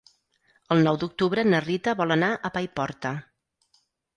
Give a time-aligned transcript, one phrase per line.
[0.75, 3.13] El nou d'octubre na Rita vol anar a Paiporta.